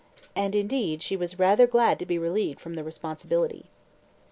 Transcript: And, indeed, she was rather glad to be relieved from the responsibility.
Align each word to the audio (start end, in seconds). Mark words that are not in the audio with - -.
And, 0.35 0.55
indeed, 0.55 1.03
she 1.03 1.15
was 1.15 1.37
rather 1.37 1.67
glad 1.67 1.99
to 1.99 2.07
be 2.07 2.17
relieved 2.17 2.59
from 2.59 2.73
the 2.73 2.83
responsibility. 2.83 3.69